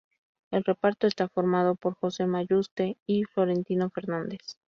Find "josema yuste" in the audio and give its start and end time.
1.93-2.97